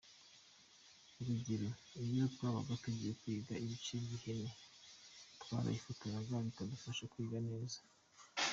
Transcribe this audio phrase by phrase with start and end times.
[1.19, 1.67] Urugero,
[2.07, 4.51] iyo twabaga tugiye kwiga ibice by’ihene
[5.41, 7.79] twarayifotoraga bikadufasha kwiga neza”.